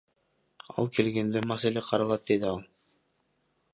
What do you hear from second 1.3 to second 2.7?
маселе каралат,— деди ал.